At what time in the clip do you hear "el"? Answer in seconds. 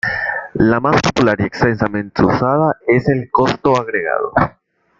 3.07-3.29